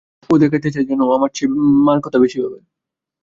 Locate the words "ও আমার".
1.01-1.31